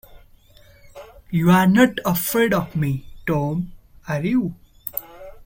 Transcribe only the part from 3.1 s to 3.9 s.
Tom,